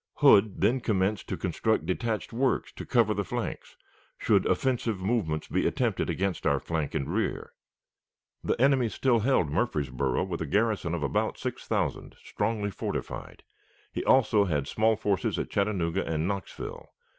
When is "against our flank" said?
6.09-6.95